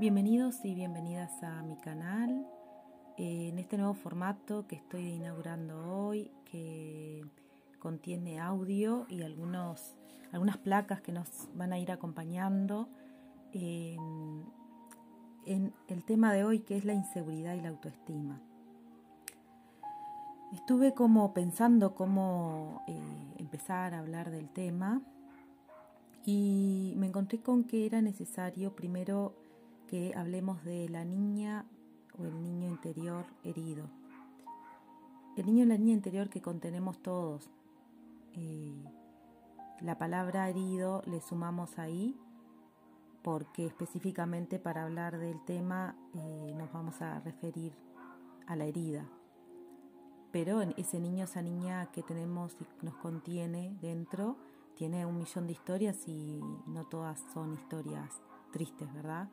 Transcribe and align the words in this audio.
Bienvenidos 0.00 0.64
y 0.64 0.76
bienvenidas 0.76 1.42
a 1.42 1.60
mi 1.62 1.74
canal 1.74 2.46
en 3.16 3.58
este 3.58 3.76
nuevo 3.76 3.94
formato 3.94 4.64
que 4.68 4.76
estoy 4.76 5.08
inaugurando 5.08 5.92
hoy 5.92 6.30
que 6.44 7.26
contiene 7.80 8.38
audio 8.38 9.06
y 9.08 9.22
algunos, 9.22 9.96
algunas 10.30 10.56
placas 10.56 11.00
que 11.00 11.10
nos 11.10 11.48
van 11.56 11.72
a 11.72 11.80
ir 11.80 11.90
acompañando 11.90 12.88
en, 13.52 14.46
el 15.44 16.04
tema 16.04 16.32
de 16.32 16.44
hoy 16.44 16.60
que 16.60 16.76
es 16.76 16.84
la 16.84 16.92
inseguridad 16.92 17.54
y 17.54 17.60
la 17.60 17.70
autoestima. 17.70 18.40
Estuve 20.52 20.94
como 20.94 21.34
pensando 21.34 21.96
cómo 21.96 22.84
eh, 22.86 23.34
empezar 23.38 23.94
a 23.94 23.98
hablar 23.98 24.30
del 24.30 24.48
tema 24.48 25.02
y 26.24 26.94
me 26.98 27.08
encontré 27.08 27.40
con 27.40 27.64
que 27.64 27.84
era 27.84 28.00
necesario 28.00 28.76
primero 28.76 29.47
que 29.88 30.12
hablemos 30.14 30.62
de 30.64 30.88
la 30.88 31.04
niña 31.04 31.66
o 32.18 32.24
el 32.24 32.42
niño 32.42 32.68
interior 32.68 33.24
herido. 33.42 33.90
El 35.36 35.46
niño 35.46 35.64
y 35.64 35.66
la 35.66 35.78
niña 35.78 35.94
interior 35.94 36.28
que 36.28 36.42
contenemos 36.42 36.98
todos. 37.02 37.50
Eh, 38.34 38.84
la 39.80 39.98
palabra 39.98 40.48
herido 40.48 41.02
le 41.06 41.20
sumamos 41.20 41.78
ahí 41.78 42.16
porque 43.22 43.66
específicamente 43.66 44.58
para 44.58 44.84
hablar 44.84 45.18
del 45.18 45.44
tema 45.44 45.96
eh, 46.14 46.54
nos 46.56 46.72
vamos 46.72 47.00
a 47.02 47.20
referir 47.20 47.72
a 48.46 48.56
la 48.56 48.64
herida. 48.64 49.08
Pero 50.32 50.60
ese 50.60 51.00
niño, 51.00 51.24
esa 51.24 51.42
niña 51.42 51.90
que 51.92 52.02
tenemos 52.02 52.56
y 52.60 52.84
nos 52.84 52.96
contiene 52.96 53.76
dentro, 53.80 54.36
tiene 54.74 55.06
un 55.06 55.18
millón 55.18 55.46
de 55.46 55.52
historias 55.52 56.06
y 56.06 56.40
no 56.66 56.84
todas 56.84 57.20
son 57.32 57.54
historias 57.54 58.20
tristes, 58.52 58.92
¿verdad? 58.92 59.28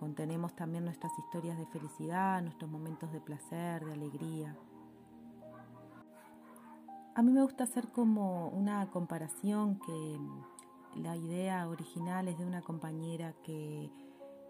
Contenemos 0.00 0.56
también 0.56 0.86
nuestras 0.86 1.12
historias 1.18 1.58
de 1.58 1.66
felicidad, 1.66 2.40
nuestros 2.40 2.70
momentos 2.70 3.12
de 3.12 3.20
placer, 3.20 3.84
de 3.84 3.92
alegría. 3.92 4.56
A 7.14 7.20
mí 7.20 7.30
me 7.30 7.42
gusta 7.42 7.64
hacer 7.64 7.88
como 7.88 8.48
una 8.48 8.90
comparación 8.90 9.78
que 9.78 10.18
la 10.98 11.18
idea 11.18 11.68
original 11.68 12.28
es 12.28 12.38
de 12.38 12.46
una 12.46 12.62
compañera 12.62 13.34
que, 13.44 13.90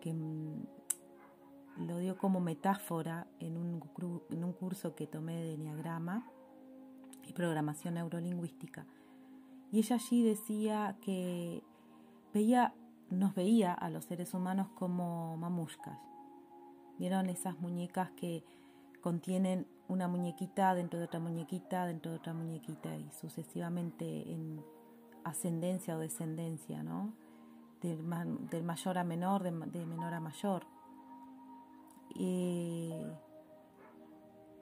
mm, 0.04 1.82
lo 1.84 1.98
dio 1.98 2.16
como 2.16 2.38
metáfora 2.38 3.26
en 3.40 3.56
un, 3.56 3.82
en 4.30 4.44
un 4.44 4.52
curso 4.52 4.94
que 4.94 5.08
tomé 5.08 5.42
de 5.42 5.54
Enneagrama 5.54 6.30
y 7.26 7.32
programación 7.32 7.94
neurolingüística. 7.94 8.86
Y 9.72 9.80
ella 9.80 9.96
allí 9.96 10.22
decía 10.22 10.96
que 11.00 11.64
veía 12.32 12.72
nos 13.10 13.34
veía 13.34 13.72
a 13.72 13.90
los 13.90 14.04
seres 14.04 14.34
humanos 14.34 14.68
como 14.74 15.36
mamushkas. 15.36 15.98
¿Vieron 16.98 17.28
esas 17.28 17.58
muñecas 17.60 18.10
que 18.12 18.44
contienen 19.00 19.66
una 19.88 20.06
muñequita 20.06 20.74
dentro 20.74 20.98
de 20.98 21.06
otra 21.06 21.20
muñequita, 21.20 21.86
dentro 21.86 22.12
de 22.12 22.18
otra 22.18 22.34
muñequita 22.34 22.96
y 22.96 23.10
sucesivamente 23.10 24.32
en 24.32 24.62
ascendencia 25.24 25.96
o 25.96 25.98
descendencia, 25.98 26.82
¿no? 26.82 27.12
Del, 27.82 28.02
mayor 28.62 28.98
a 28.98 29.04
menor, 29.04 29.42
de, 29.42 29.50
menor 29.50 30.14
a 30.14 30.20
mayor. 30.20 30.66
y 32.14 33.06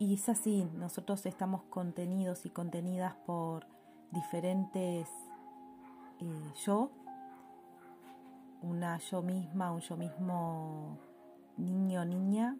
es 0.00 0.28
así, 0.28 0.64
nosotros 0.76 1.26
estamos 1.26 1.64
contenidos 1.64 2.46
y 2.46 2.50
contenidas 2.50 3.16
por 3.26 3.66
diferentes 4.12 5.08
eh, 6.20 6.52
yo 6.64 6.90
una 8.62 8.98
yo 8.98 9.22
misma, 9.22 9.72
un 9.72 9.80
yo 9.80 9.96
mismo 9.96 10.98
niño 11.56 12.04
niña, 12.04 12.56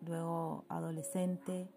luego 0.00 0.64
adolescente, 0.68 1.70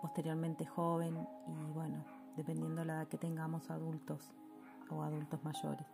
posteriormente 0.00 0.66
joven 0.66 1.26
y 1.46 1.72
bueno, 1.72 2.04
dependiendo 2.36 2.80
de 2.80 2.86
la 2.86 2.94
edad 2.94 3.08
que 3.08 3.18
tengamos 3.18 3.70
adultos 3.70 4.32
o 4.90 5.02
adultos 5.02 5.42
mayores. 5.44 5.86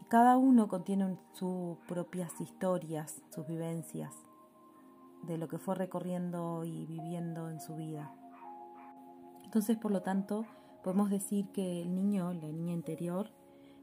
Y 0.00 0.04
cada 0.04 0.36
uno 0.36 0.68
contiene 0.68 1.18
sus 1.32 1.78
propias 1.86 2.40
historias, 2.40 3.22
sus 3.30 3.46
vivencias, 3.46 4.14
de 5.24 5.38
lo 5.38 5.48
que 5.48 5.58
fue 5.58 5.74
recorriendo 5.74 6.64
y 6.64 6.86
viviendo 6.86 7.50
en 7.50 7.60
su 7.60 7.74
vida. 7.74 8.12
Entonces, 9.44 9.76
por 9.76 9.90
lo 9.90 10.02
tanto, 10.02 10.44
podemos 10.84 11.10
decir 11.10 11.50
que 11.52 11.82
el 11.82 11.94
niño, 11.94 12.32
la 12.32 12.48
niña 12.48 12.74
interior, 12.74 13.30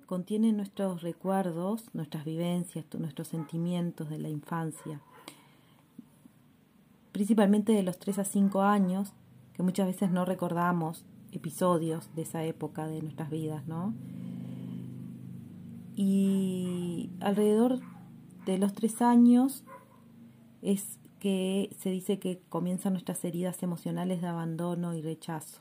contiene 0.05 0.53
nuestros 0.53 1.01
recuerdos, 1.01 1.89
nuestras 1.93 2.25
vivencias, 2.25 2.85
nuestros 2.97 3.27
sentimientos 3.27 4.09
de 4.09 4.19
la 4.19 4.29
infancia, 4.29 5.01
principalmente 7.11 7.73
de 7.73 7.83
los 7.83 7.97
3 7.97 8.19
a 8.19 8.25
5 8.25 8.61
años, 8.61 9.13
que 9.53 9.63
muchas 9.63 9.88
veces 9.88 10.11
no 10.11 10.25
recordamos 10.25 11.05
episodios 11.31 12.13
de 12.16 12.23
esa 12.23 12.43
época 12.43 12.88
de 12.88 13.01
nuestras 13.01 13.29
vidas, 13.29 13.67
¿no? 13.67 13.93
Y 15.95 17.09
alrededor 17.22 17.79
de 18.45 18.57
los 18.57 18.73
3 18.73 19.01
años 19.01 19.63
es 20.61 20.99
que 21.19 21.75
se 21.79 21.89
dice 21.89 22.19
que 22.19 22.41
comienzan 22.49 22.93
nuestras 22.93 23.23
heridas 23.23 23.63
emocionales 23.63 24.22
de 24.22 24.27
abandono 24.27 24.93
y 24.93 25.01
rechazo. 25.01 25.59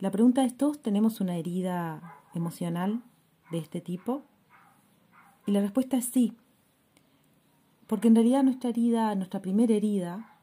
La 0.00 0.10
pregunta 0.10 0.44
es, 0.44 0.56
¿todos 0.56 0.82
tenemos 0.82 1.20
una 1.20 1.36
herida 1.36 2.18
emocional 2.34 3.02
de 3.50 3.58
este 3.58 3.80
tipo? 3.80 4.22
Y 5.46 5.52
la 5.52 5.60
respuesta 5.60 5.96
es 5.96 6.06
sí, 6.06 6.36
porque 7.86 8.08
en 8.08 8.14
realidad 8.14 8.42
nuestra 8.42 8.70
herida, 8.70 9.14
nuestra 9.14 9.42
primera 9.42 9.74
herida, 9.74 10.38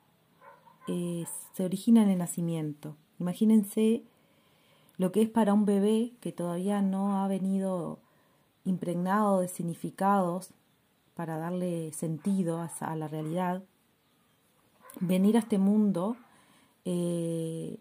eh, 0.87 1.25
se 1.53 1.65
origina 1.65 2.03
en 2.03 2.09
el 2.09 2.17
nacimiento. 2.17 2.95
Imagínense 3.19 4.03
lo 4.97 5.11
que 5.11 5.21
es 5.21 5.29
para 5.29 5.53
un 5.53 5.65
bebé 5.65 6.13
que 6.21 6.31
todavía 6.31 6.81
no 6.81 7.17
ha 7.17 7.27
venido 7.27 7.99
impregnado 8.65 9.41
de 9.41 9.47
significados 9.47 10.51
para 11.15 11.37
darle 11.37 11.91
sentido 11.93 12.59
a, 12.59 12.95
la 12.95 13.07
realidad, 13.07 13.63
venir 14.99 15.35
a 15.35 15.39
este 15.39 15.57
mundo 15.57 16.17
eh, 16.85 17.79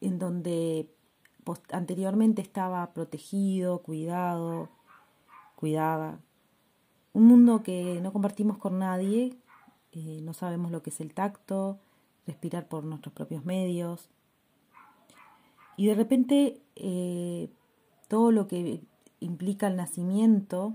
en 0.00 0.18
donde 0.18 0.88
anteriormente 1.70 2.42
estaba 2.42 2.92
protegido, 2.92 3.82
cuidado, 3.82 4.68
cuidada. 5.56 6.20
Un 7.12 7.26
mundo 7.26 7.62
que 7.62 8.00
no 8.00 8.12
compartimos 8.12 8.58
con 8.58 8.78
nadie, 8.78 9.36
eh, 9.92 10.20
no 10.22 10.32
sabemos 10.34 10.70
lo 10.70 10.82
que 10.82 10.90
es 10.90 11.00
el 11.00 11.12
tacto, 11.14 11.78
respirar 12.26 12.68
por 12.68 12.84
nuestros 12.84 13.12
propios 13.12 13.44
medios. 13.44 14.08
Y 15.76 15.86
de 15.86 15.94
repente 15.94 16.60
eh, 16.76 17.50
todo 18.08 18.30
lo 18.30 18.46
que 18.46 18.82
implica 19.20 19.66
el 19.66 19.76
nacimiento 19.76 20.74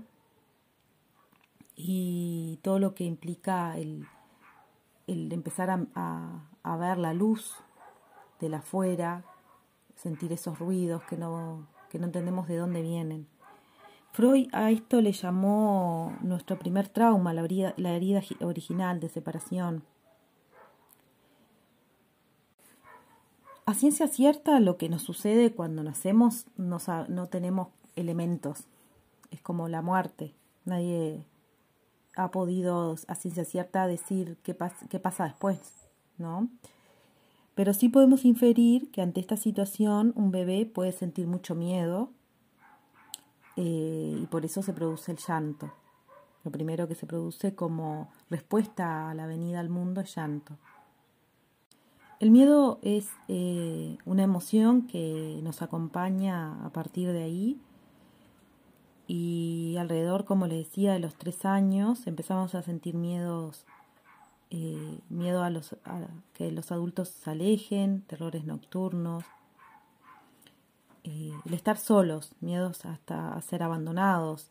y 1.76 2.58
todo 2.62 2.78
lo 2.78 2.94
que 2.94 3.04
implica 3.04 3.76
el, 3.78 4.06
empezar 5.06 5.70
a 5.94 6.76
ver 6.76 6.98
la 6.98 7.14
luz 7.14 7.56
de 8.40 8.48
la 8.48 8.58
afuera, 8.58 9.24
sentir 9.98 10.32
esos 10.32 10.58
ruidos 10.58 11.02
que 11.04 11.16
no, 11.16 11.66
que 11.90 11.98
no 11.98 12.06
entendemos 12.06 12.48
de 12.48 12.56
dónde 12.56 12.82
vienen. 12.82 13.26
Freud 14.12 14.48
a 14.52 14.70
esto 14.70 15.00
le 15.00 15.12
llamó 15.12 16.16
nuestro 16.22 16.58
primer 16.58 16.88
trauma, 16.88 17.34
la 17.34 17.42
herida, 17.42 17.74
la 17.76 17.94
herida 17.94 18.22
original 18.40 19.00
de 19.00 19.08
separación. 19.08 19.82
A 23.66 23.74
ciencia 23.74 24.08
cierta, 24.08 24.60
lo 24.60 24.78
que 24.78 24.88
nos 24.88 25.02
sucede 25.02 25.52
cuando 25.52 25.82
nacemos 25.82 26.46
no, 26.56 26.78
no 27.08 27.26
tenemos 27.26 27.68
elementos. 27.96 28.64
Es 29.30 29.42
como 29.42 29.68
la 29.68 29.82
muerte. 29.82 30.34
Nadie 30.64 31.26
ha 32.16 32.30
podido 32.30 32.96
a 33.06 33.14
ciencia 33.14 33.44
cierta 33.44 33.86
decir 33.86 34.38
qué, 34.42 34.56
qué 34.88 34.98
pasa 34.98 35.24
después, 35.24 35.60
¿no? 36.16 36.48
Pero 37.58 37.74
sí 37.74 37.88
podemos 37.88 38.24
inferir 38.24 38.88
que 38.92 39.02
ante 39.02 39.18
esta 39.18 39.36
situación 39.36 40.12
un 40.14 40.30
bebé 40.30 40.64
puede 40.64 40.92
sentir 40.92 41.26
mucho 41.26 41.56
miedo 41.56 42.12
eh, 43.56 44.16
y 44.22 44.26
por 44.26 44.44
eso 44.44 44.62
se 44.62 44.72
produce 44.72 45.10
el 45.10 45.18
llanto. 45.18 45.68
Lo 46.44 46.52
primero 46.52 46.86
que 46.86 46.94
se 46.94 47.04
produce 47.04 47.56
como 47.56 48.10
respuesta 48.30 49.10
a 49.10 49.14
la 49.14 49.26
venida 49.26 49.58
al 49.58 49.70
mundo 49.70 50.00
es 50.00 50.14
llanto. 50.14 50.56
El 52.20 52.30
miedo 52.30 52.78
es 52.82 53.08
eh, 53.26 53.98
una 54.04 54.22
emoción 54.22 54.86
que 54.86 55.40
nos 55.42 55.60
acompaña 55.60 56.64
a 56.64 56.70
partir 56.70 57.10
de 57.10 57.24
ahí 57.24 57.60
y 59.08 59.74
alrededor, 59.80 60.26
como 60.26 60.46
les 60.46 60.58
decía, 60.58 60.92
de 60.92 61.00
los 61.00 61.16
tres 61.16 61.44
años 61.44 62.06
empezamos 62.06 62.54
a 62.54 62.62
sentir 62.62 62.94
miedos 62.94 63.66
eh, 64.50 65.00
miedo 65.08 65.42
a, 65.42 65.50
los, 65.50 65.76
que 66.34 66.50
los 66.50 66.72
adultos 66.72 67.08
se 67.08 67.30
alejen, 67.30 68.02
terrores 68.02 68.44
nocturnos, 68.44 69.24
eh, 71.04 71.32
el 71.44 71.54
estar 71.54 71.76
solos, 71.76 72.34
miedos 72.40 72.84
hasta 72.84 73.34
a 73.34 73.40
ser 73.42 73.62
abandonados, 73.62 74.50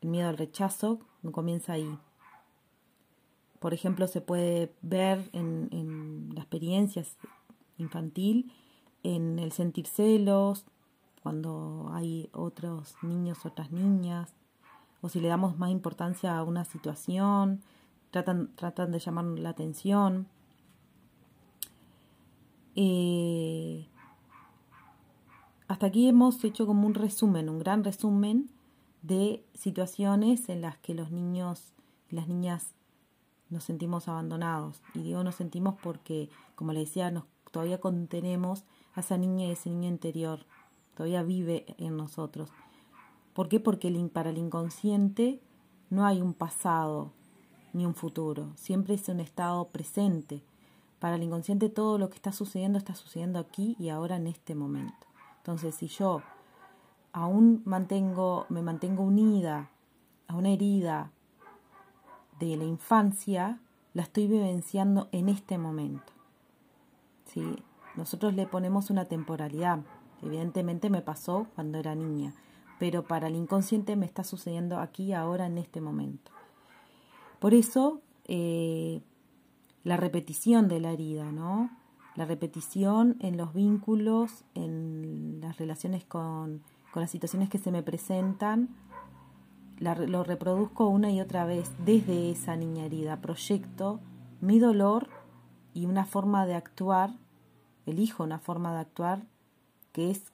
el 0.00 0.10
miedo 0.10 0.28
al 0.28 0.38
rechazo 0.38 1.00
comienza 1.32 1.74
ahí. 1.74 1.98
Por 3.58 3.74
ejemplo, 3.74 4.06
se 4.06 4.20
puede 4.20 4.72
ver 4.82 5.28
en, 5.32 5.68
en 5.72 6.34
la 6.34 6.40
experiencia 6.40 7.04
infantil, 7.76 8.52
en 9.02 9.38
el 9.38 9.52
sentir 9.52 9.86
celos, 9.86 10.64
cuando 11.22 11.90
hay 11.92 12.30
otros 12.32 12.94
niños, 13.02 13.44
otras 13.44 13.72
niñas, 13.72 14.32
o 15.00 15.08
si 15.08 15.20
le 15.20 15.28
damos 15.28 15.58
más 15.58 15.70
importancia 15.70 16.36
a 16.36 16.42
una 16.44 16.64
situación, 16.64 17.62
tratan, 18.10 18.54
tratan 18.56 18.92
de 18.92 18.98
llamar 18.98 19.24
la 19.24 19.50
atención. 19.50 20.28
Eh, 22.74 23.88
hasta 25.66 25.86
aquí 25.86 26.08
hemos 26.08 26.42
hecho 26.44 26.66
como 26.66 26.86
un 26.86 26.94
resumen, 26.94 27.48
un 27.48 27.58
gran 27.58 27.84
resumen 27.84 28.50
de 29.02 29.44
situaciones 29.54 30.48
en 30.48 30.60
las 30.60 30.78
que 30.78 30.94
los 30.94 31.10
niños 31.10 31.74
y 32.10 32.16
las 32.16 32.28
niñas 32.28 32.74
nos 33.50 33.64
sentimos 33.64 34.08
abandonados. 34.08 34.82
Y 34.94 35.02
digo 35.02 35.22
nos 35.24 35.34
sentimos 35.34 35.74
porque, 35.82 36.30
como 36.54 36.72
le 36.72 36.80
decía, 36.80 37.10
nos, 37.10 37.24
todavía 37.50 37.80
contenemos 37.80 38.64
a 38.94 39.00
esa 39.00 39.16
niña 39.18 39.46
y 39.46 39.52
ese 39.52 39.70
niño 39.70 39.88
interior. 39.88 40.46
Todavía 40.94 41.22
vive 41.22 41.66
en 41.78 41.96
nosotros. 41.96 42.50
¿Por 43.32 43.48
qué? 43.48 43.60
Porque 43.60 43.90
para 44.12 44.30
el 44.30 44.38
inconsciente 44.38 45.40
no 45.90 46.04
hay 46.04 46.20
un 46.20 46.34
pasado 46.34 47.12
ni 47.72 47.86
un 47.86 47.94
futuro. 47.94 48.52
Siempre 48.56 48.94
es 48.94 49.08
un 49.08 49.20
estado 49.20 49.68
presente. 49.68 50.42
Para 50.98 51.16
el 51.16 51.22
inconsciente 51.22 51.68
todo 51.68 51.98
lo 51.98 52.10
que 52.10 52.16
está 52.16 52.32
sucediendo 52.32 52.78
está 52.78 52.94
sucediendo 52.94 53.38
aquí 53.38 53.76
y 53.78 53.88
ahora 53.88 54.16
en 54.16 54.26
este 54.26 54.54
momento. 54.54 55.06
Entonces, 55.38 55.74
si 55.74 55.86
yo 55.86 56.22
aún 57.12 57.62
mantengo, 57.64 58.46
me 58.48 58.62
mantengo 58.62 59.02
unida 59.02 59.70
a 60.26 60.36
una 60.36 60.50
herida 60.50 61.10
de 62.38 62.56
la 62.56 62.64
infancia, 62.64 63.60
la 63.94 64.02
estoy 64.02 64.28
vivenciando 64.28 65.08
en 65.12 65.28
este 65.28 65.58
momento. 65.58 66.12
¿Sí? 67.24 67.62
Nosotros 67.96 68.34
le 68.34 68.46
ponemos 68.46 68.90
una 68.90 69.06
temporalidad. 69.06 69.80
Evidentemente 70.22 70.90
me 70.90 71.02
pasó 71.02 71.46
cuando 71.54 71.78
era 71.78 71.94
niña, 71.94 72.34
pero 72.78 73.04
para 73.04 73.28
el 73.28 73.36
inconsciente 73.36 73.96
me 73.96 74.06
está 74.06 74.24
sucediendo 74.24 74.78
aquí, 74.78 75.12
ahora, 75.12 75.46
en 75.46 75.58
este 75.58 75.80
momento. 75.80 76.30
Por 77.38 77.54
eso, 77.54 78.00
eh, 78.26 79.00
la 79.84 79.96
repetición 79.96 80.68
de 80.68 80.80
la 80.80 80.92
herida, 80.92 81.30
¿no? 81.32 81.70
La 82.16 82.24
repetición 82.24 83.16
en 83.20 83.36
los 83.36 83.54
vínculos, 83.54 84.44
en 84.54 85.38
las 85.40 85.56
relaciones 85.58 86.04
con, 86.04 86.62
con 86.92 87.02
las 87.02 87.10
situaciones 87.10 87.48
que 87.48 87.58
se 87.58 87.70
me 87.70 87.82
presentan, 87.82 88.68
lo 89.78 90.24
reproduzco 90.24 90.88
una 90.88 91.12
y 91.12 91.20
otra 91.20 91.44
vez 91.44 91.70
desde 91.84 92.32
esa 92.32 92.56
niña 92.56 92.84
herida. 92.84 93.20
Proyecto 93.20 94.00
mi 94.40 94.58
dolor 94.58 95.08
y 95.74 95.86
una 95.86 96.04
forma 96.04 96.46
de 96.46 96.54
actuar, 96.54 97.14
elijo 97.86 98.24
una 98.24 98.40
forma 98.40 98.72
de 98.72 98.80
actuar 98.80 99.22
que 99.92 100.10
es 100.10 100.32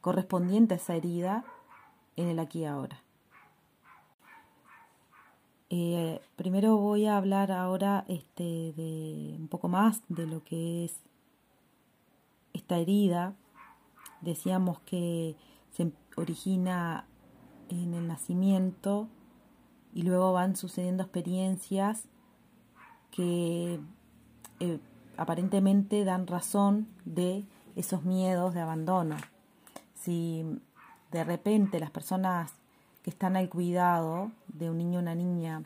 correspondiente 0.00 0.74
a 0.74 0.76
esa 0.76 0.94
herida 0.94 1.44
en 2.14 2.28
el 2.28 2.38
aquí 2.38 2.60
y 2.60 2.64
ahora. 2.64 3.02
Eh, 5.68 6.20
primero 6.36 6.76
voy 6.76 7.06
a 7.06 7.16
hablar 7.16 7.50
ahora 7.50 8.04
este, 8.08 8.72
de 8.76 9.34
un 9.38 9.48
poco 9.48 9.68
más 9.68 10.02
de 10.08 10.26
lo 10.26 10.44
que 10.44 10.84
es 10.84 11.00
esta 12.52 12.78
herida. 12.78 13.34
Decíamos 14.20 14.78
que 14.80 15.36
se 15.72 15.92
origina 16.16 17.06
en 17.68 17.94
el 17.94 18.06
nacimiento 18.06 19.08
y 19.92 20.02
luego 20.02 20.32
van 20.32 20.56
sucediendo 20.56 21.02
experiencias 21.02 22.04
que 23.10 23.80
eh, 24.60 24.78
aparentemente 25.16 26.04
dan 26.04 26.26
razón 26.26 26.86
de 27.04 27.44
esos 27.74 28.04
miedos 28.04 28.54
de 28.54 28.60
abandono. 28.60 29.16
Si 29.94 30.44
de 31.10 31.24
repente 31.24 31.80
las 31.80 31.90
personas 31.90 32.52
que 33.06 33.10
están 33.10 33.36
al 33.36 33.48
cuidado 33.48 34.32
de 34.48 34.68
un 34.68 34.78
niño 34.78 34.98
o 34.98 35.02
una 35.02 35.14
niña, 35.14 35.62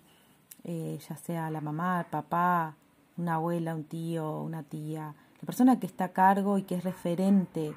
eh, 0.63 0.99
ya 1.09 1.17
sea 1.17 1.51
la 1.51 1.63
mamá, 1.63 2.01
el 2.01 2.05
papá, 2.05 2.75
una 3.17 3.37
abuela, 3.37 3.75
un 3.75 3.85
tío, 3.85 4.43
una 4.43 4.63
tía, 4.63 5.15
la 5.41 5.47
persona 5.47 5.81
que 5.81 5.87
está 5.87 6.05
a 6.05 6.13
cargo 6.13 6.59
y 6.59 6.65
que 6.65 6.75
es 6.75 6.85
referente 6.85 7.75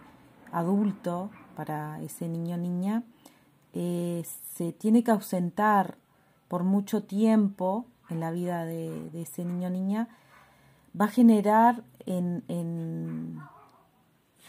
adulto 0.51 1.30
para 1.56 2.01
ese 2.01 2.27
niño 2.27 2.56
o 2.56 2.57
niña, 2.57 3.04
eh, 3.71 4.25
se 4.54 4.74
tiene 4.74 5.01
que 5.01 5.12
ausentar 5.12 5.95
por 6.50 6.66
mucho 6.66 7.04
tiempo 7.04 7.86
en 8.09 8.19
la 8.19 8.31
vida 8.31 8.66
de, 8.66 9.12
ese 9.13 9.45
niño 9.45 9.69
o 9.69 9.71
niña, 9.71 10.09
va 11.00 11.06
a 11.06 11.07
generar 11.07 11.83
en, 12.06 12.44
en 12.50 13.39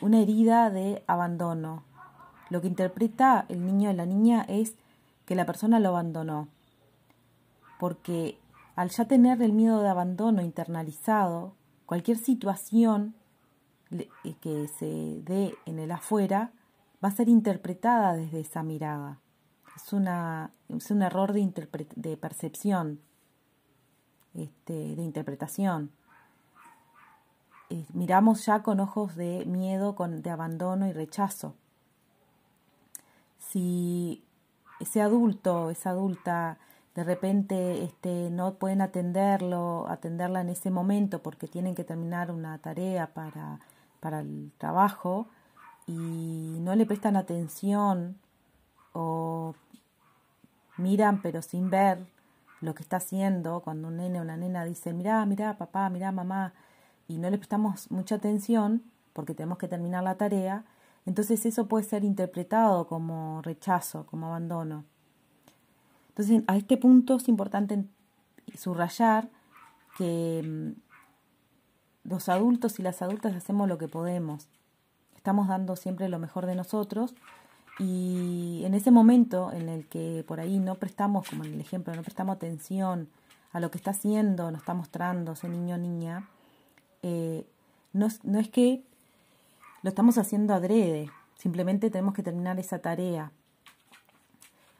una 0.01 0.19
herida 0.21 0.71
de 0.71 1.05
abandono. 1.07 1.85
Lo 2.51 2.61
que 2.61 2.67
interpreta 2.67 3.47
el 3.49 3.65
niño 3.65 3.91
o 3.91 3.93
la 3.93 4.07
niña 4.07 4.45
es 4.49 4.75
que 5.25 5.35
la 5.35 5.47
persona 5.47 5.81
lo 5.81 5.91
abandonó, 5.91 6.49
porque 7.79 8.39
al 8.77 8.91
ya 8.91 9.07
tener 9.07 9.41
el 9.43 9.53
miedo 9.53 9.81
de 9.81 9.89
abandono 9.89 10.43
internalizado, 10.43 11.55
cualquier 11.87 12.19
situación 12.19 13.15
que 14.41 14.69
se 14.69 15.23
dé 15.23 15.55
en 15.67 15.79
el 15.79 15.91
afuera 15.93 16.53
va 17.03 17.09
a 17.09 17.13
ser 17.13 17.29
interpretada 17.29 18.15
desde 18.15 18.41
esa 18.41 18.63
mirada. 18.63 19.21
Es, 19.77 19.93
una, 19.93 20.51
es 20.69 20.91
un 20.91 21.03
error 21.03 21.33
de, 21.33 21.53
de 21.97 22.17
percepción, 22.17 23.01
este, 24.35 24.97
de 24.97 25.03
interpretación. 25.03 25.91
Eh, 27.71 27.87
miramos 27.93 28.45
ya 28.47 28.63
con 28.63 28.81
ojos 28.81 29.17
de 29.17 29.45
miedo, 29.47 29.95
con, 29.95 30.23
de 30.23 30.31
abandono 30.31 30.87
y 30.87 30.93
rechazo. 30.93 31.55
Si 33.39 34.25
ese 34.85 35.03
adulto, 35.03 35.71
esa 35.71 35.91
adulta, 35.91 36.59
de 36.95 37.05
repente 37.05 37.83
este, 37.85 38.31
no 38.31 38.55
pueden 38.55 38.81
atenderlo, 38.81 39.87
atenderla 39.89 40.41
en 40.41 40.49
ese 40.49 40.71
momento 40.71 41.23
porque 41.23 41.49
tienen 41.49 41.75
que 41.75 41.85
terminar 41.85 42.31
una 42.31 42.57
tarea 42.59 43.09
para, 43.09 43.59
para 44.01 44.21
el 44.21 44.53
trabajo, 44.59 45.27
y 45.87 46.59
no 46.61 46.75
le 46.75 46.87
prestan 46.87 47.17
atención 47.17 48.17
o 48.93 49.55
miran 50.77 51.21
pero 51.21 51.43
sin 51.43 51.71
ver 51.71 52.07
lo 52.61 52.75
que 52.75 52.83
está 52.83 52.97
haciendo, 52.97 53.61
cuando 53.61 53.89
un 53.89 53.99
nene 53.99 54.21
o 54.21 54.23
una 54.23 54.37
nena 54.37 54.65
dice, 54.65 54.95
mirá, 54.95 55.25
mirá, 55.27 55.59
papá, 55.59 55.91
mirá, 55.91 56.13
mamá, 56.13 56.55
y 57.07 57.19
no 57.19 57.29
le 57.29 57.37
prestamos 57.37 57.91
mucha 57.91 58.15
atención 58.15 58.83
porque 59.13 59.35
tenemos 59.35 59.59
que 59.59 59.69
terminar 59.69 60.03
la 60.03 60.15
tarea, 60.15 60.65
entonces 61.07 61.45
eso 61.47 61.67
puede 61.67 61.85
ser 61.85 62.05
interpretado 62.05 62.87
como 62.87 63.43
rechazo, 63.43 64.07
como 64.07 64.27
abandono. 64.27 64.85
Entonces, 66.09 66.43
a 66.47 66.57
este 66.57 66.77
punto 66.77 67.17
es 67.17 67.29
importante 67.29 67.85
subrayar 68.57 69.29
que 69.99 70.43
mm, 70.45 72.09
los 72.09 72.29
adultos 72.29 72.79
y 72.79 72.83
las 72.83 73.03
adultas 73.03 73.35
hacemos 73.35 73.69
lo 73.69 73.79
que 73.79 73.89
podemos 73.89 74.49
estamos 75.25 75.49
dando 75.49 75.75
siempre 75.75 76.11
lo 76.11 76.19
mejor 76.19 76.45
de 76.45 76.55
nosotros 76.55 77.15
y 77.79 78.61
en 78.63 78.75
ese 78.75 78.91
momento 78.91 79.53
en 79.53 79.71
el 79.71 79.87
que 79.89 80.23
por 80.29 80.39
ahí 80.39 80.59
no 80.59 80.75
prestamos, 80.75 81.27
como 81.27 81.45
en 81.45 81.55
el 81.55 81.61
ejemplo, 81.63 81.95
no 81.95 82.03
prestamos 82.03 82.37
atención 82.37 83.09
a 83.53 83.59
lo 83.59 83.71
que 83.71 83.79
está 83.79 83.93
haciendo, 83.93 84.51
nos 84.51 84.61
está 84.61 84.75
mostrando 84.75 85.33
ese 85.33 85.49
niño 85.49 85.77
o 85.77 85.79
niña, 85.79 86.29
eh, 87.03 87.47
no, 87.95 88.09
no 88.23 88.39
es 88.39 88.51
que 88.51 88.85
lo 89.85 89.91
estamos 89.91 90.17
haciendo 90.17 90.55
adrede, 90.55 91.11
simplemente 91.37 91.91
tenemos 91.91 92.15
que 92.15 92.23
terminar 92.23 92.59
esa 92.59 92.79
tarea. 92.79 93.33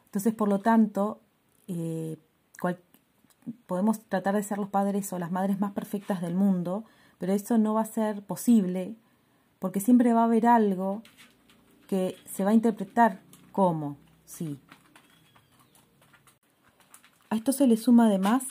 Entonces, 0.07 0.33
por 0.33 0.49
lo 0.49 0.61
tanto, 0.61 1.21
eh, 1.69 2.17
podemos 3.67 4.01
tratar 4.01 4.35
de 4.35 4.43
ser 4.43 4.57
los 4.57 4.71
padres 4.71 5.13
o 5.13 5.19
las 5.19 5.31
madres 5.31 5.61
más 5.61 5.73
perfectas 5.73 6.23
del 6.23 6.35
mundo, 6.35 6.85
pero 7.19 7.35
eso 7.35 7.59
no 7.59 7.75
va 7.75 7.83
a 7.83 7.85
ser 7.85 8.23
posible 8.23 8.97
porque 9.59 9.79
siempre 9.79 10.15
va 10.15 10.23
a 10.23 10.25
haber 10.25 10.47
algo 10.47 11.03
que 11.87 12.17
se 12.25 12.43
va 12.43 12.53
a 12.53 12.55
interpretar 12.55 13.21
como 13.53 13.99
sí. 14.25 14.59
A 17.29 17.37
esto 17.37 17.53
se 17.53 17.67
le 17.67 17.77
suma 17.77 18.07
además 18.07 18.45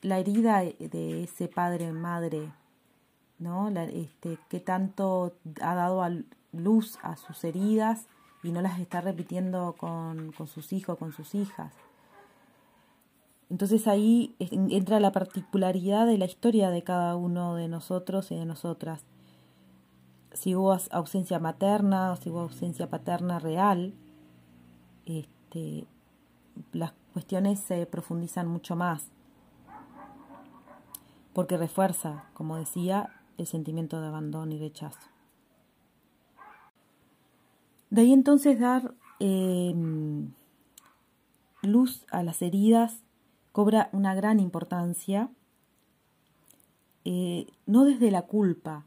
la 0.00 0.18
herida 0.18 0.60
de 0.62 1.24
ese 1.24 1.46
padre 1.48 1.92
madre, 1.92 2.50
¿no? 3.42 3.68
este, 3.68 4.38
que 4.48 4.60
tanto 4.60 5.34
ha 5.60 5.74
dado 5.74 6.04
luz 6.52 6.98
a 7.02 7.16
sus 7.16 7.44
heridas 7.44 8.06
y 8.42 8.50
no 8.50 8.60
las 8.60 8.78
está 8.80 9.00
repitiendo 9.00 9.74
con, 9.78 10.32
con 10.32 10.46
sus 10.46 10.72
hijos, 10.72 10.98
con 10.98 11.12
sus 11.12 11.34
hijas. 11.34 11.72
Entonces 13.50 13.86
ahí 13.86 14.34
entra 14.38 14.98
la 14.98 15.12
particularidad 15.12 16.06
de 16.06 16.16
la 16.16 16.24
historia 16.24 16.70
de 16.70 16.82
cada 16.82 17.16
uno 17.16 17.54
de 17.54 17.68
nosotros 17.68 18.30
y 18.30 18.36
de 18.36 18.46
nosotras 18.46 19.04
si 20.34 20.54
hubo 20.54 20.76
ausencia 20.90 21.38
materna 21.38 22.12
o 22.12 22.16
si 22.16 22.30
hubo 22.30 22.40
ausencia 22.40 22.88
paterna 22.88 23.38
real, 23.38 23.94
este, 25.06 25.86
las 26.72 26.92
cuestiones 27.12 27.60
se 27.60 27.86
profundizan 27.86 28.48
mucho 28.48 28.76
más, 28.76 29.06
porque 31.32 31.56
refuerza, 31.56 32.24
como 32.34 32.56
decía, 32.56 33.10
el 33.38 33.46
sentimiento 33.46 34.00
de 34.00 34.08
abandono 34.08 34.52
y 34.54 34.58
rechazo. 34.58 35.08
De 37.90 38.00
ahí 38.00 38.12
entonces 38.12 38.58
dar 38.58 38.94
em, 39.20 40.32
luz 41.62 42.06
a 42.10 42.22
las 42.22 42.40
heridas 42.42 43.02
cobra 43.52 43.90
una 43.92 44.14
gran 44.14 44.40
importancia, 44.40 45.30
eh, 47.04 47.46
no 47.66 47.84
desde 47.84 48.10
la 48.10 48.22
culpa, 48.22 48.86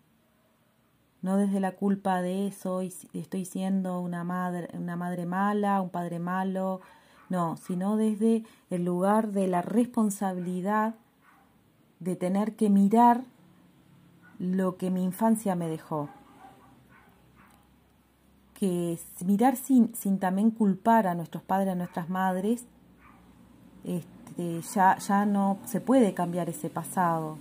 no 1.22 1.38
desde 1.38 1.60
la 1.60 1.76
culpa 1.76 2.22
de 2.22 2.52
soy, 2.52 2.94
estoy 3.14 3.46
siendo 3.46 4.00
una 4.00 4.24
madre, 4.24 4.70
una 4.74 4.96
madre 4.96 5.26
mala, 5.26 5.82
un 5.82 5.90
padre 5.90 6.20
malo, 6.20 6.82
no, 7.30 7.58
sino 7.58 7.98
desde 7.98 8.44
el 8.70 8.86
lugar 8.86 9.32
de 9.32 9.48
la 9.48 9.62
responsabilidad 9.62 10.96
de 12.00 12.16
tener 12.16 12.56
que 12.56 12.70
mirar 12.70 13.24
lo 14.40 14.78
que 14.78 14.92
mi 14.92 15.04
infancia 15.04 15.56
me 15.56 15.68
dejó. 15.68 16.10
Que 18.54 18.98
mirar 19.26 19.58
sin, 19.58 19.94
sin 19.96 20.20
también 20.20 20.52
culpar 20.52 21.08
a 21.08 21.16
nuestros 21.16 21.44
padres, 21.44 21.74
a 21.74 21.76
nuestras 21.76 22.10
madres, 22.10 22.66
este, 23.84 24.62
ya, 24.74 24.98
ya 24.98 25.26
no 25.26 25.60
se 25.66 25.82
puede 25.82 26.14
cambiar 26.14 26.50
ese 26.50 26.70
pasado. 26.70 27.38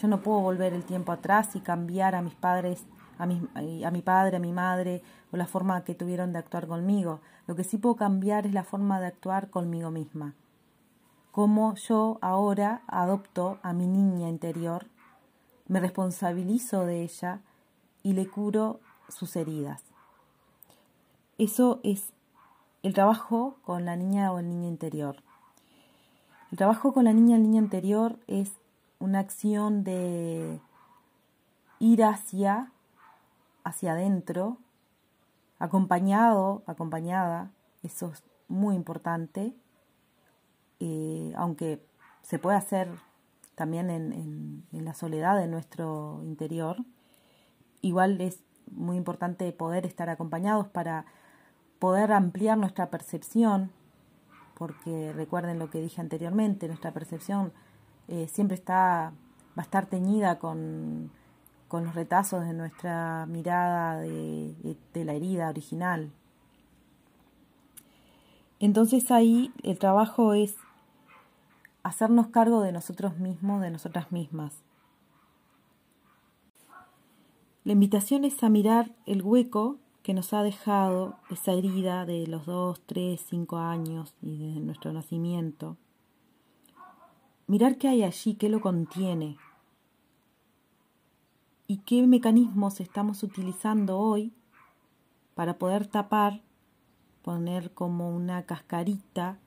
Yo 0.00 0.08
no 0.08 0.20
puedo 0.20 0.40
volver 0.40 0.72
el 0.72 0.84
tiempo 0.84 1.12
atrás 1.12 1.54
y 1.56 1.60
cambiar 1.60 2.14
a 2.14 2.22
mis 2.22 2.34
padres 2.34 2.84
a 3.18 3.26
mi, 3.26 3.42
a 3.84 3.90
mi 3.90 4.02
padre, 4.02 4.36
a 4.36 4.40
mi 4.40 4.52
madre, 4.52 5.02
o 5.32 5.36
la 5.36 5.46
forma 5.46 5.82
que 5.84 5.94
tuvieron 5.94 6.32
de 6.32 6.38
actuar 6.38 6.66
conmigo. 6.66 7.20
Lo 7.46 7.56
que 7.56 7.64
sí 7.64 7.76
puedo 7.76 7.96
cambiar 7.96 8.46
es 8.46 8.54
la 8.54 8.64
forma 8.64 9.00
de 9.00 9.08
actuar 9.08 9.50
conmigo 9.50 9.90
misma. 9.90 10.34
Cómo 11.32 11.74
yo 11.74 12.18
ahora 12.20 12.82
adopto 12.86 13.58
a 13.62 13.72
mi 13.72 13.86
niña 13.86 14.28
interior, 14.28 14.86
me 15.68 15.80
responsabilizo 15.80 16.84
de 16.84 17.02
ella 17.02 17.40
y 18.02 18.14
le 18.14 18.26
curo 18.26 18.80
sus 19.08 19.36
heridas. 19.36 19.82
Eso 21.38 21.80
es 21.84 22.12
el 22.82 22.94
trabajo 22.94 23.58
con 23.64 23.84
la 23.84 23.96
niña 23.96 24.32
o 24.32 24.38
el 24.38 24.48
niño 24.48 24.68
interior. 24.68 25.22
El 26.50 26.58
trabajo 26.58 26.92
con 26.92 27.04
la 27.04 27.12
niña 27.12 27.34
o 27.34 27.36
el 27.36 27.42
niño 27.42 27.62
interior 27.62 28.18
es 28.26 28.52
una 28.98 29.20
acción 29.20 29.84
de 29.84 30.60
ir 31.78 32.02
hacia 32.02 32.72
hacia 33.68 33.92
adentro, 33.92 34.56
acompañado, 35.58 36.62
acompañada, 36.66 37.50
eso 37.82 38.12
es 38.12 38.22
muy 38.48 38.74
importante, 38.74 39.54
eh, 40.80 41.32
aunque 41.36 41.84
se 42.22 42.38
puede 42.38 42.56
hacer 42.56 42.88
también 43.58 43.90
en, 43.90 44.64
en 44.72 44.84
la 44.86 44.94
soledad 44.94 45.38
de 45.38 45.48
nuestro 45.48 46.22
interior, 46.24 46.78
igual 47.82 48.20
es 48.22 48.40
muy 48.70 48.96
importante 48.96 49.52
poder 49.52 49.84
estar 49.84 50.08
acompañados 50.08 50.66
para 50.68 51.04
poder 51.78 52.12
ampliar 52.12 52.56
nuestra 52.56 52.88
percepción, 52.88 53.70
porque 54.54 55.12
recuerden 55.12 55.58
lo 55.58 55.68
que 55.68 55.82
dije 55.82 56.00
anteriormente, 56.00 56.68
nuestra 56.68 56.92
percepción 56.92 57.52
eh, 58.08 58.28
siempre 58.28 58.54
está, 58.54 59.12
va 59.56 59.62
a 59.62 59.62
estar 59.62 59.86
teñida 59.86 60.38
con 60.38 61.10
con 61.68 61.84
los 61.84 61.94
retazos 61.94 62.44
de 62.46 62.54
nuestra 62.54 63.26
mirada 63.26 64.00
de, 64.00 64.76
la 64.94 65.12
herida 65.12 65.50
original. 65.50 66.10
Entonces 68.58 69.10
ahí 69.10 69.52
el 69.62 69.78
trabajo 69.78 70.34
es 70.34 70.56
hacernos 71.82 72.28
cargo 72.28 72.60
de 72.60 72.72
nosotros 72.72 73.18
mismos, 73.18 73.60
de 73.60 73.70
nosotras 73.70 74.12
mismas. 74.12 74.62
La 77.64 77.72
invitación 77.72 78.24
es 78.24 78.42
a 78.42 78.48
mirar 78.48 78.92
el 79.06 79.22
hueco 79.22 79.78
que 80.02 80.14
nos 80.14 80.32
ha 80.32 80.42
dejado 80.42 81.16
esa 81.30 81.52
herida 81.52 82.06
de 82.06 82.26
los 82.26 82.46
dos, 82.46 82.80
tres, 82.86 83.24
cinco 83.28 83.58
años 83.58 84.14
y 84.22 84.54
de 84.54 84.60
nuestro 84.60 84.92
nacimiento. 84.92 85.76
Mirar 87.46 87.76
qué 87.76 87.88
hay 87.88 88.02
allí, 88.02 88.34
qué 88.34 88.48
lo 88.48 88.60
contiene, 88.60 89.36
y 91.70 91.76
qué 91.78 92.06
mecanismos 92.06 92.80
estamos 92.80 93.22
utilizando 93.22 93.98
hoy 93.98 94.32
para 95.34 95.58
poder 95.58 95.86
tapar, 95.86 96.40
poner 97.22 97.74
como 97.74 98.10
una 98.10 98.46
cascarita, 98.46 99.38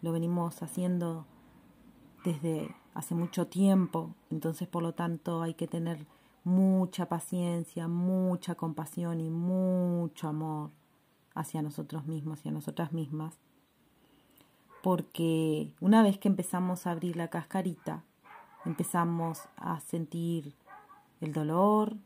lo 0.00 0.12
venimos 0.12 0.62
haciendo 0.62 1.26
desde 2.24 2.74
hace 2.94 3.14
mucho 3.14 3.46
tiempo, 3.46 4.14
entonces 4.30 4.66
por 4.66 4.82
lo 4.82 4.94
tanto 4.94 5.42
hay 5.42 5.54
que 5.54 5.68
tener 5.68 6.06
mucha 6.42 7.08
paciencia, 7.08 7.86
mucha 7.86 8.54
compasión 8.54 9.20
y 9.20 9.30
mucho 9.30 10.28
amor 10.28 10.70
hacia 11.34 11.62
nosotros 11.62 12.06
mismos 12.06 12.44
y 12.44 12.48
a 12.48 12.52
nosotras 12.52 12.92
mismas, 12.92 13.38
porque 14.82 15.72
una 15.80 16.02
vez 16.02 16.18
que 16.18 16.28
empezamos 16.28 16.86
a 16.86 16.90
abrir 16.90 17.16
la 17.16 17.28
cascarita, 17.28 18.04
empezamos 18.64 19.42
a 19.56 19.80
sentir 19.80 20.54
el 21.20 21.32
dolor, 21.32 21.96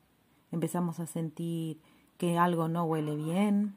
empezamos 0.51 1.01
a 1.01 1.07
sentir 1.07 1.81
que 2.17 2.39
algo 2.39 2.69
no 2.69 2.85
huele 2.85 3.17
bien. 3.17 3.75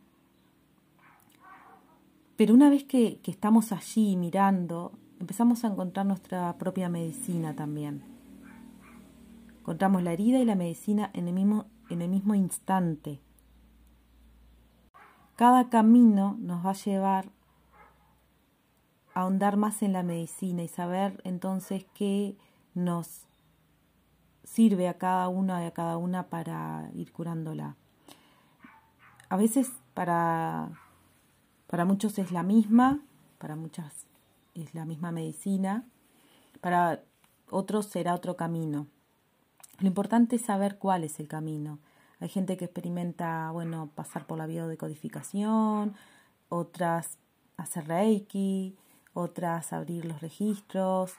Pero 2.35 2.53
una 2.53 2.69
vez 2.69 2.83
que, 2.83 3.19
estamos 3.25 3.71
allí 3.71 4.15
mirando, 4.17 4.93
empezamos 5.21 5.63
a 5.63 5.67
encontrar 5.67 6.07
nuestra 6.07 6.57
propia 6.57 6.89
medicina 6.89 7.55
también. 7.55 8.03
Encontramos 9.59 10.01
la 10.01 10.13
herida 10.13 10.39
y 10.39 10.45
la 10.45 10.55
medicina 10.55 11.11
en 11.13 11.27
el 11.27 11.35
mismo, 11.35 11.67
en 11.91 12.01
el 12.01 12.09
mismo 12.09 12.33
instante. 12.33 13.21
Cada 15.35 15.69
camino 15.69 16.37
nos 16.39 16.65
va 16.65 16.71
a 16.71 16.73
llevar 16.73 17.25
a 19.13 19.21
ahondar 19.21 19.57
más 19.57 19.83
en 19.83 19.93
la 19.93 20.01
medicina 20.01 20.63
y 20.63 20.67
saber 20.67 21.21
entonces 21.23 21.85
qué 21.93 22.35
nos 22.73 23.27
sirve 24.43 24.87
a 24.87 24.97
cada 24.97 25.27
una 25.29 25.63
y 25.63 25.67
a 25.67 25.71
cada 25.71 25.97
una 25.97 26.29
para 26.29 26.89
ir 26.95 27.11
curándola. 27.11 27.75
A 29.29 29.37
veces 29.37 29.71
para, 29.93 30.69
para 31.67 31.85
muchos 31.85 32.17
es 32.17 32.31
la 32.31 32.41
misma, 32.41 33.01
para 33.37 33.55
muchas 33.55 34.10
es 34.63 34.73
la 34.73 34.85
misma 34.85 35.11
medicina, 35.11 35.85
para 36.61 37.03
otros 37.49 37.87
será 37.87 38.13
otro 38.13 38.35
camino. 38.35 38.87
Lo 39.79 39.87
importante 39.87 40.35
es 40.35 40.43
saber 40.43 40.77
cuál 40.77 41.03
es 41.03 41.19
el 41.19 41.27
camino. 41.27 41.79
Hay 42.19 42.29
gente 42.29 42.55
que 42.55 42.65
experimenta, 42.65 43.49
bueno, 43.51 43.89
pasar 43.95 44.27
por 44.27 44.37
la 44.37 44.45
biodecodificación, 44.45 45.95
otras 46.49 47.17
hacer 47.57 47.87
reiki, 47.87 48.75
otras 49.13 49.73
abrir 49.73 50.05
los 50.05 50.21
registros, 50.21 51.15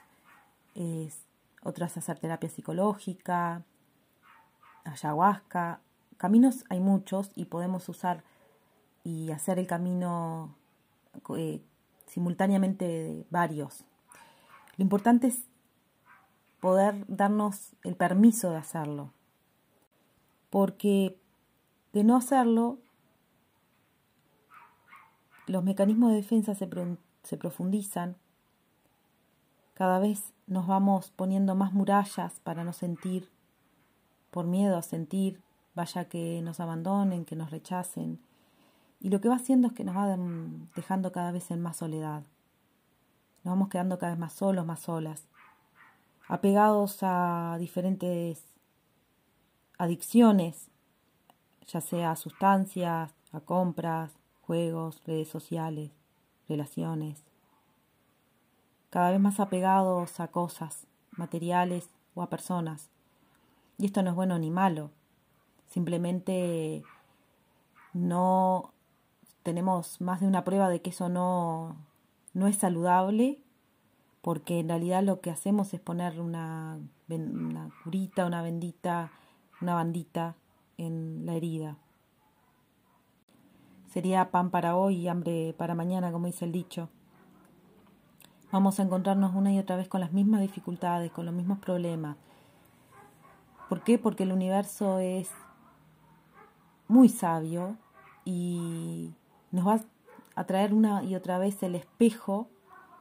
otras 1.61 1.97
hacer 1.97 2.19
terapia 2.19 2.49
psicológica, 2.49 3.63
ayahuasca. 4.85 5.81
Caminos 6.17 6.63
hay 6.69 6.79
muchos 6.79 7.31
y 7.35 7.45
podemos 7.45 7.89
usar 7.89 8.23
y 9.03 9.31
hacer 9.31 9.59
el 9.59 9.67
camino 9.67 10.55
eh, 11.37 11.61
simultáneamente 12.13 13.25
varios. 13.31 13.85
Lo 14.77 14.83
importante 14.83 15.27
es 15.27 15.45
poder 16.59 17.05
darnos 17.07 17.73
el 17.83 17.95
permiso 17.95 18.51
de 18.51 18.57
hacerlo, 18.57 19.11
porque 20.49 21.17
de 21.91 22.03
no 22.03 22.15
hacerlo, 22.15 22.77
los 25.47 25.63
mecanismos 25.63 26.11
de 26.11 26.17
defensa 26.17 26.55
se, 26.55 26.69
se 27.23 27.37
profundizan 27.37 28.15
cada 29.73 29.97
vez 29.97 30.33
nos 30.45 30.67
vamos 30.67 31.09
poniendo 31.09 31.55
más 31.55 31.73
murallas 31.73 32.39
para 32.43 32.63
no 32.63 32.73
sentir, 32.73 33.29
por 34.29 34.45
miedo 34.45 34.77
a 34.77 34.83
sentir, 34.83 35.41
vaya 35.73 36.05
que 36.05 36.41
nos 36.43 36.59
abandonen, 36.59 37.25
que 37.25 37.35
nos 37.35 37.49
rechacen. 37.49 38.19
Y 39.03 39.09
lo 39.09 39.21
que 39.21 39.29
va 39.29 39.35
haciendo 39.35 39.67
es 39.67 39.73
que 39.73 39.83
nos 39.83 39.95
va 39.95 40.17
dejando 40.75 41.11
cada 41.11 41.31
vez 41.31 41.51
en 41.51 41.61
más 41.61 41.77
soledad. 41.77 42.23
Nos 43.43 43.51
vamos 43.51 43.69
quedando 43.69 43.99
cada 43.99 44.13
vez 44.13 44.19
más 44.19 44.33
solos, 44.33 44.65
más 44.65 44.79
solas, 44.79 45.27
apegados 46.27 46.99
a 47.01 47.57
diferentes 47.59 48.41
adicciones, 49.77 50.71
ya 51.67 51.81
sea 51.81 52.11
a 52.11 52.15
sustancias, 52.15 53.13
a 53.31 53.39
compras, 53.41 54.11
juegos, 54.41 55.03
redes 55.05 55.29
sociales, 55.29 55.91
relaciones 56.49 57.23
cada 58.93 59.09
vez 59.09 59.19
más 59.19 59.39
apegados 59.39 60.19
a 60.19 60.27
cosas, 60.27 60.85
materiales 61.17 61.89
o 62.13 62.21
a 62.21 62.29
personas. 62.29 62.91
Y 63.79 63.87
esto 63.87 64.03
no 64.03 64.11
es 64.11 64.15
bueno 64.15 64.37
ni 64.37 64.51
malo, 64.51 64.91
simplemente 65.67 66.83
no 67.93 68.71
tenemos 69.43 70.01
más 70.01 70.21
de 70.21 70.27
una 70.27 70.43
prueba 70.43 70.69
de 70.69 70.81
que 70.81 70.89
eso 70.89 71.09
no, 71.09 71.75
no 72.33 72.47
es 72.47 72.57
saludable 72.57 73.39
porque 74.21 74.59
en 74.59 74.69
realidad 74.69 75.03
lo 75.03 75.19
que 75.19 75.29
hacemos 75.29 75.73
es 75.73 75.81
poner 75.81 76.21
una, 76.21 76.79
una 77.09 77.69
curita, 77.83 78.25
una 78.25 78.41
bendita, 78.41 79.11
una 79.61 79.75
bandita 79.75 80.35
en 80.77 81.25
la 81.25 81.35
herida. 81.35 81.75
Sería 83.89 84.31
pan 84.31 84.49
para 84.49 84.77
hoy 84.77 84.95
y 84.95 85.07
hambre 85.09 85.53
para 85.57 85.75
mañana, 85.75 86.11
como 86.13 86.27
dice 86.27 86.45
el 86.45 86.53
dicho. 86.53 86.89
Vamos 88.51 88.79
a 88.79 88.83
encontrarnos 88.83 89.35
una 89.35 89.51
y 89.51 89.59
otra 89.59 89.75
vez 89.75 89.89
con 89.89 89.99
las 89.99 90.13
mismas 90.13 90.39
dificultades, 90.39 91.11
con 91.11 91.25
los 91.25 91.35
mismos 91.35 91.59
problemas. 91.59 92.15
¿Por 93.67 93.83
qué? 93.83 93.99
Porque 93.99 94.23
el 94.23 94.31
universo 94.31 94.99
es 94.99 95.31
muy 96.87 97.09
sabio 97.09 97.75
y 98.23 99.11
nos 99.53 99.67
va 99.67 99.79
a 100.35 100.43
traer 100.45 100.73
una 100.73 101.03
y 101.03 101.15
otra 101.15 101.37
vez 101.37 101.61
el 101.63 101.75
espejo 101.75 102.49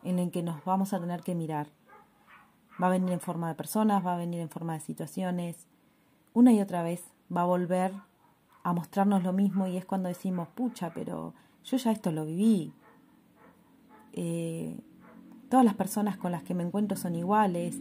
en 0.05 0.19
el 0.19 0.31
que 0.31 0.43
nos 0.43 0.63
vamos 0.65 0.93
a 0.93 1.01
tener 1.01 1.23
que 1.23 1.35
mirar. 1.35 1.69
Va 2.81 2.89
a 2.89 2.91
venir 2.91 3.11
en 3.11 3.21
forma 3.21 3.49
de 3.49 3.55
personas, 3.55 4.07
va 4.07 4.15
a 4.15 4.19
venir 4.19 4.39
en 4.41 4.51
forma 4.51 4.75
de 4.75 4.81
situaciones. 4.81 5.67
Una 6.35 6.53
y 6.53 6.61
otra 6.61 6.83
vez 6.83 7.03
va 7.35 7.43
a 7.43 7.47
volver 7.47 7.93
a 8.63 8.73
mostrarnos 8.75 9.25
lo 9.25 9.33
mismo 9.33 9.67
y 9.67 9.79
es 9.79 9.87
cuando 9.87 10.09
decimos, 10.09 10.47
pucha, 10.49 10.93
pero 10.95 11.33
yo 11.65 11.77
ya 11.79 11.91
esto 11.91 12.13
lo 12.13 12.27
viví. 12.27 12.75
Eh, 14.13 14.79
todas 15.49 15.65
las 15.65 15.75
personas 15.75 16.19
con 16.19 16.33
las 16.33 16.43
que 16.43 16.53
me 16.53 16.65
encuentro 16.65 16.99
son 16.99 17.15
iguales, 17.15 17.79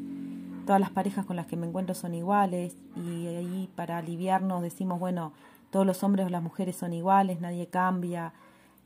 todas 0.66 0.80
las 0.80 0.92
parejas 0.92 1.25
con 1.25 1.36
las 1.36 1.46
que 1.46 1.58
me 1.58 1.68
encuentro 1.68 1.94
son 1.94 2.13
iguales 2.13 2.78
y 2.96 3.28
ahí 3.28 3.70
para 3.75 3.98
aliviarnos 3.98 4.62
decimos, 4.62 4.98
bueno, 4.98 5.34
todos 5.72 5.86
los 5.86 6.04
hombres 6.04 6.25
o 6.28 6.30
las 6.30 6.42
mujeres 6.42 6.78
son 6.78 6.94
iguales, 6.94 7.42
nadie 7.42 7.68
cambia 7.68 8.34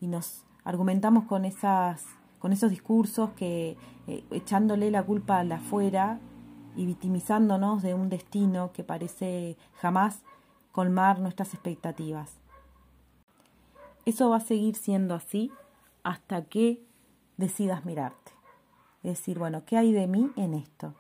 y 0.05 0.07
nos 0.07 0.45
argumentamos 0.63 1.24
con 1.25 1.45
esas 1.45 2.05
con 2.38 2.53
esos 2.53 2.69
discursos 2.69 3.31
que 3.31 3.75
eh, 4.05 4.24
echándole 4.29 4.91
la 4.91 5.01
culpa 5.01 5.39
a 5.39 5.43
la 5.43 5.55
afuera 5.55 6.19
y 6.75 6.85
victimizándonos 6.85 7.81
de 7.81 7.95
un 7.95 8.09
destino 8.09 8.71
que 8.71 8.83
parece 8.83 9.57
jamás 9.81 10.21
colmar 10.71 11.19
nuestras 11.19 11.55
expectativas. 11.55 12.35
Eso 14.05 14.29
va 14.29 14.38
a 14.38 14.41
seguir 14.41 14.75
siendo 14.75 15.15
así 15.15 15.51
hasta 16.03 16.43
que 16.43 16.83
decidas 17.38 17.83
mirarte. 17.83 18.33
Es 19.01 19.17
decir, 19.17 19.39
bueno, 19.39 19.63
¿qué 19.65 19.77
hay 19.77 19.91
de 19.91 20.05
mí 20.05 20.31
en 20.35 20.53
esto? 20.53 20.93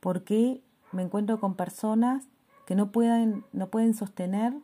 ¿Por 0.00 0.24
qué 0.24 0.62
me 0.90 1.02
encuentro 1.02 1.38
con 1.38 1.54
personas 1.54 2.24
que 2.64 2.74
no 2.74 2.92
pueden, 2.92 3.44
no 3.52 3.68
pueden 3.68 3.92
sostener, 3.92 4.54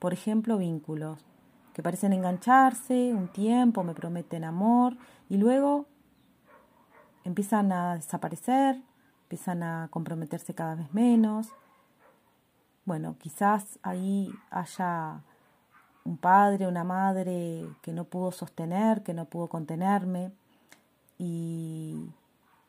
por 0.00 0.12
ejemplo, 0.12 0.58
vínculos? 0.58 1.29
Que 1.74 1.82
parecen 1.82 2.12
engancharse 2.12 3.12
un 3.14 3.28
tiempo, 3.28 3.84
me 3.84 3.94
prometen 3.94 4.44
amor 4.44 4.96
y 5.28 5.36
luego 5.36 5.86
empiezan 7.24 7.72
a 7.72 7.94
desaparecer, 7.96 8.82
empiezan 9.22 9.62
a 9.62 9.88
comprometerse 9.90 10.54
cada 10.54 10.74
vez 10.74 10.92
menos. 10.92 11.48
Bueno, 12.84 13.16
quizás 13.18 13.78
ahí 13.82 14.32
haya 14.50 15.20
un 16.04 16.16
padre, 16.16 16.66
una 16.66 16.84
madre 16.84 17.68
que 17.82 17.92
no 17.92 18.04
pudo 18.04 18.32
sostener, 18.32 19.02
que 19.02 19.14
no 19.14 19.26
pudo 19.26 19.46
contenerme 19.48 20.32
y 21.18 22.10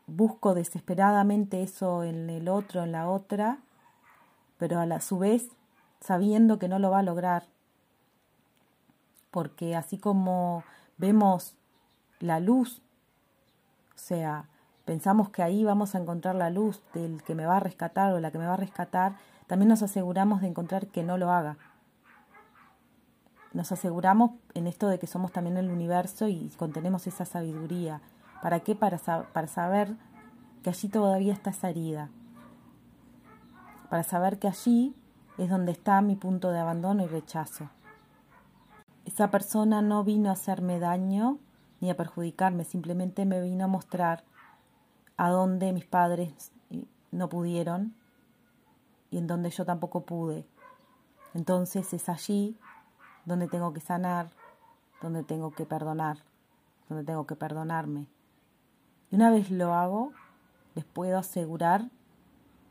busco 0.07 0.53
desesperadamente 0.53 1.63
eso 1.63 2.03
en 2.03 2.29
el 2.29 2.49
otro, 2.49 2.83
en 2.83 2.91
la 2.91 3.09
otra, 3.09 3.59
pero 4.57 4.79
a 4.79 4.85
la 4.85 4.99
su 5.01 5.17
vez 5.17 5.49
sabiendo 6.01 6.59
que 6.59 6.67
no 6.67 6.79
lo 6.79 6.91
va 6.91 6.99
a 6.99 7.03
lograr, 7.03 7.43
porque 9.31 9.75
así 9.75 9.97
como 9.97 10.63
vemos 10.97 11.55
la 12.19 12.39
luz, 12.39 12.81
o 13.95 13.97
sea, 13.97 14.45
pensamos 14.85 15.29
que 15.29 15.41
ahí 15.41 15.63
vamos 15.63 15.95
a 15.95 15.99
encontrar 15.99 16.35
la 16.35 16.49
luz 16.49 16.81
del 16.93 17.23
que 17.23 17.35
me 17.35 17.45
va 17.45 17.57
a 17.57 17.61
rescatar 17.61 18.13
o 18.13 18.19
la 18.19 18.31
que 18.31 18.37
me 18.37 18.45
va 18.45 18.53
a 18.53 18.57
rescatar, 18.57 19.15
también 19.47 19.69
nos 19.69 19.81
aseguramos 19.81 20.41
de 20.41 20.47
encontrar 20.47 20.87
que 20.87 21.03
no 21.03 21.17
lo 21.17 21.31
haga. 21.31 21.57
Nos 23.53 23.71
aseguramos 23.71 24.31
en 24.53 24.67
esto 24.67 24.87
de 24.87 24.97
que 24.97 25.07
somos 25.07 25.31
también 25.31 25.57
el 25.57 25.69
universo 25.69 26.27
y 26.27 26.49
contenemos 26.57 27.05
esa 27.07 27.25
sabiduría. 27.25 28.01
¿Para 28.41 28.61
qué? 28.61 28.75
Para, 28.75 28.97
para 28.97 29.47
saber 29.47 29.95
que 30.63 30.69
allí 30.69 30.87
todavía 30.87 31.33
está 31.33 31.49
esa 31.49 31.69
herida. 31.69 32.09
Para 33.89 34.03
saber 34.03 34.39
que 34.39 34.47
allí 34.47 34.95
es 35.37 35.49
donde 35.49 35.73
está 35.73 36.01
mi 36.01 36.15
punto 36.15 36.51
de 36.51 36.59
abandono 36.59 37.03
y 37.03 37.07
rechazo. 37.07 37.69
Esa 39.13 39.29
persona 39.29 39.81
no 39.81 40.05
vino 40.05 40.29
a 40.29 40.33
hacerme 40.33 40.79
daño 40.79 41.37
ni 41.81 41.89
a 41.89 41.97
perjudicarme, 41.97 42.63
simplemente 42.63 43.25
me 43.25 43.41
vino 43.41 43.65
a 43.65 43.67
mostrar 43.67 44.23
a 45.17 45.29
dónde 45.29 45.73
mis 45.73 45.85
padres 45.85 46.53
no 47.11 47.27
pudieron 47.27 47.93
y 49.09 49.17
en 49.17 49.27
donde 49.27 49.49
yo 49.49 49.65
tampoco 49.65 50.05
pude. 50.05 50.45
Entonces 51.33 51.91
es 51.91 52.07
allí 52.07 52.57
donde 53.25 53.49
tengo 53.49 53.73
que 53.73 53.81
sanar, 53.81 54.29
donde 55.01 55.23
tengo 55.23 55.51
que 55.51 55.65
perdonar, 55.65 56.19
donde 56.87 57.03
tengo 57.03 57.27
que 57.27 57.35
perdonarme. 57.35 58.07
Y 59.11 59.15
una 59.17 59.29
vez 59.29 59.51
lo 59.51 59.73
hago, 59.73 60.13
les 60.73 60.85
puedo 60.85 61.17
asegurar, 61.17 61.89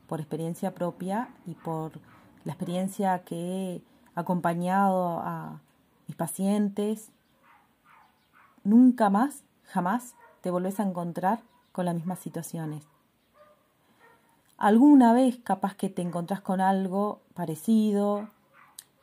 por 0.07 0.19
experiencia 0.19 0.73
propia 0.73 1.29
y 1.45 1.53
por 1.53 1.91
la 2.45 2.53
experiencia 2.53 3.19
que 3.19 3.75
he 3.75 3.81
acompañado 4.15 5.19
a 5.19 5.61
mis 6.11 6.17
pacientes, 6.17 7.09
nunca 8.65 9.09
más, 9.09 9.43
jamás 9.63 10.13
te 10.41 10.51
volvés 10.51 10.81
a 10.81 10.83
encontrar 10.83 11.39
con 11.71 11.85
las 11.85 11.95
mismas 11.95 12.19
situaciones. 12.19 12.83
Alguna 14.57 15.13
vez 15.13 15.37
capaz 15.37 15.73
que 15.75 15.87
te 15.87 16.01
encontrás 16.01 16.41
con 16.41 16.59
algo 16.59 17.21
parecido, 17.33 18.27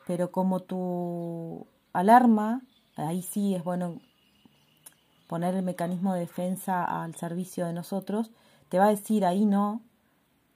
pero 0.06 0.30
como 0.30 0.60
tu 0.60 1.66
alarma, 1.94 2.60
ahí 2.96 3.22
sí 3.22 3.54
es 3.54 3.64
bueno 3.64 4.00
poner 5.28 5.54
el 5.54 5.62
mecanismo 5.62 6.12
de 6.12 6.20
defensa 6.20 6.84
al 6.84 7.14
servicio 7.14 7.64
de 7.64 7.72
nosotros, 7.72 8.30
te 8.68 8.78
va 8.78 8.84
a 8.84 8.90
decir 8.90 9.24
ahí 9.24 9.46
no, 9.46 9.80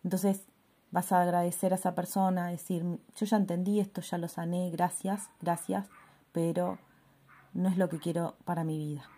entonces 0.05 0.43
vas 0.91 1.13
a 1.13 1.23
agradecer 1.23 1.73
a 1.73 1.77
esa 1.77 1.95
persona, 1.95 2.49
decir, 2.49 2.85
yo 3.17 3.27
ya 3.27 3.39
entendí 3.39 3.81
esto, 3.81 4.03
ya 4.03 4.19
lo 4.19 4.29
sané, 4.29 4.71
gracias, 4.71 5.31
gracias, 5.41 5.89
pero 6.33 6.79
no 7.55 7.69
es 7.69 7.77
lo 7.77 7.89
que 7.89 7.99
quiero 7.99 8.35
para 8.45 8.65
mi 8.65 8.79
vida. 8.79 9.09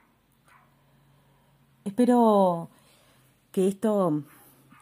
Espero 1.85 2.69
que 3.53 3.69
esto 3.69 4.23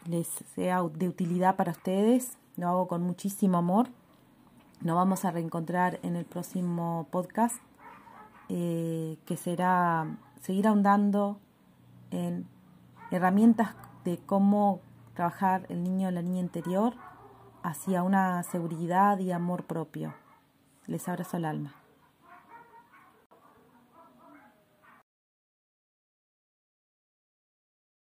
les 0.06 0.28
sea 0.54 0.82
de 0.82 1.08
utilidad 1.08 1.56
para 1.56 1.72
ustedes. 1.72 2.36
Lo 2.56 2.68
hago 2.68 2.88
con 2.88 3.02
muchísimo 3.02 3.58
amor. 3.58 3.88
Nos 4.80 4.96
vamos 4.96 5.24
a 5.24 5.30
reencontrar 5.30 6.00
en 6.02 6.16
el 6.16 6.24
próximo 6.24 7.06
podcast, 7.10 7.56
eh, 8.48 9.16
que 9.26 9.36
será 9.36 10.16
seguir 10.40 10.66
ahondando 10.66 11.38
en 12.10 12.46
herramientas 13.10 13.74
de 14.04 14.18
cómo 14.18 14.80
trabajar 15.14 15.66
el 15.68 15.84
niño 15.84 16.08
o 16.08 16.10
la 16.10 16.22
niña 16.22 16.40
interior 16.40 16.94
hacia 17.62 18.02
una 18.02 18.42
seguridad 18.42 19.18
y 19.18 19.30
amor 19.30 19.64
propio. 19.64 20.14
Les 20.86 21.08
abrazo 21.08 21.36
el 21.36 21.44
alma. 21.44 21.81